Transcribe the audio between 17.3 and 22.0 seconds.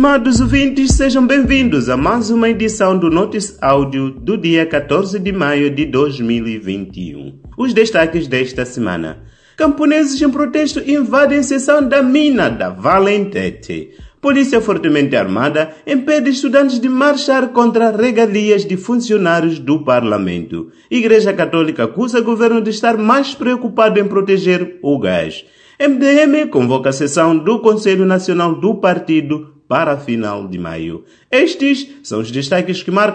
contra regalias de funcionários do parlamento. Igreja Católica